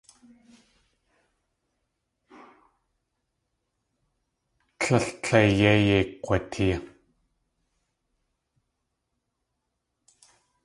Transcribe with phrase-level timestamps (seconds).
[4.81, 6.75] Tlél tleiyéi yéi kg̲watee.